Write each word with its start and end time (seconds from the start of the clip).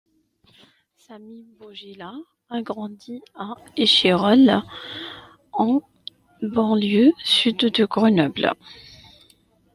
Sami 0.97 1.43
Bouajila 1.59 2.11
a 2.49 2.61
grandi 2.63 3.21
à 3.35 3.53
Échirolles 3.77 4.63
en 5.51 5.79
banlieue 6.41 7.13
sud 7.23 7.57
de 7.59 7.85
Grenoble. 7.85 8.51